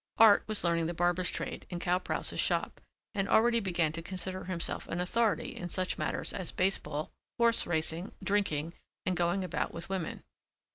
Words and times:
Art 0.17 0.43
was 0.47 0.63
learning 0.63 0.87
the 0.87 0.95
barber's 0.95 1.29
trade 1.29 1.67
in 1.69 1.77
Cal 1.77 1.99
Prouse's 1.99 2.39
shop 2.39 2.81
and 3.13 3.29
already 3.29 3.59
began 3.59 3.91
to 3.91 4.01
consider 4.01 4.45
himself 4.45 4.87
an 4.87 4.99
authority 4.99 5.55
in 5.55 5.69
such 5.69 5.99
matters 5.99 6.33
as 6.33 6.51
baseball, 6.51 7.11
horse 7.37 7.67
racing, 7.67 8.11
drinking, 8.23 8.73
and 9.05 9.15
going 9.15 9.43
about 9.43 9.75
with 9.75 9.89
women. 9.89 10.23